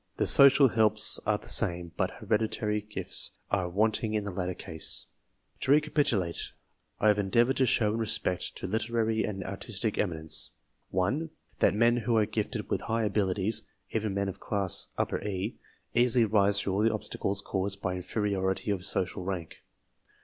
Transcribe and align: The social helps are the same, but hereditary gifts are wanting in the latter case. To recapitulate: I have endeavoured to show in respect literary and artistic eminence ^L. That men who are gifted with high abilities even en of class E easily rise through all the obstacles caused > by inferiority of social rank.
The 0.17 0.25
social 0.25 0.69
helps 0.69 1.19
are 1.27 1.37
the 1.37 1.47
same, 1.47 1.91
but 1.95 2.09
hereditary 2.17 2.81
gifts 2.81 3.33
are 3.51 3.69
wanting 3.69 4.15
in 4.15 4.23
the 4.23 4.31
latter 4.31 4.55
case. 4.55 5.05
To 5.59 5.69
recapitulate: 5.71 6.53
I 6.99 7.09
have 7.09 7.19
endeavoured 7.19 7.57
to 7.57 7.67
show 7.67 7.91
in 7.93 7.99
respect 7.99 8.63
literary 8.63 9.23
and 9.23 9.43
artistic 9.43 9.99
eminence 9.99 10.53
^L. 10.91 11.29
That 11.59 11.75
men 11.75 11.97
who 11.97 12.17
are 12.17 12.25
gifted 12.25 12.67
with 12.67 12.81
high 12.81 13.03
abilities 13.03 13.61
even 13.91 14.17
en 14.17 14.27
of 14.27 14.39
class 14.39 14.87
E 15.23 15.57
easily 15.93 16.25
rise 16.25 16.59
through 16.59 16.73
all 16.73 16.81
the 16.81 16.91
obstacles 16.91 17.41
caused 17.41 17.79
> 17.81 17.81
by 17.83 17.93
inferiority 17.95 18.71
of 18.71 18.83
social 18.83 19.23
rank. 19.23 19.57